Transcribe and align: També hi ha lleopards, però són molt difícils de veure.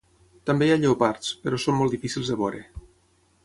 També 0.49 0.67
hi 0.69 0.71
ha 0.75 0.77
lleopards, 0.83 1.29
però 1.45 1.61
són 1.67 1.79
molt 1.83 1.95
difícils 1.97 2.33
de 2.35 2.39
veure. 2.41 2.67